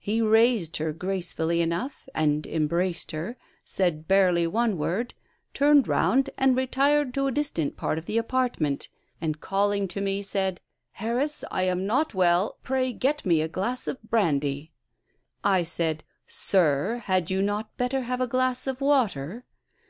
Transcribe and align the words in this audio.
He 0.00 0.22
raised 0.22 0.78
her 0.78 0.94
gracefully 0.94 1.60
enough, 1.60 2.08
and 2.14 2.46
embraced 2.46 3.10
her, 3.10 3.36
said 3.66 4.08
barely 4.08 4.46
one 4.46 4.78
word, 4.78 5.12
turned 5.52 5.86
round 5.86 6.30
and 6.38 6.56
retired 6.56 7.12
to 7.12 7.26
a 7.26 7.30
distant 7.30 7.76
part 7.76 7.98
of 7.98 8.06
the 8.06 8.16
apartment, 8.16 8.88
and 9.20 9.42
calling 9.42 9.86
to 9.88 10.00
me 10.00 10.22
said: 10.22 10.62
'Harris, 10.92 11.44
I 11.50 11.64
am 11.64 11.84
not 11.84 12.14
well; 12.14 12.56
pray 12.62 12.94
get 12.94 13.26
me 13.26 13.42
a 13.42 13.46
glass 13.48 13.86
of 13.86 14.02
brandy.' 14.02 14.72
I 15.44 15.64
said, 15.64 16.02
'Sir, 16.26 17.02
had 17.04 17.30
you 17.30 17.42
not 17.42 17.76
better 17.76 18.04
have 18.04 18.22
a 18.22 18.26
glass 18.26 18.66
of 18.66 18.80
water?' 18.80 19.44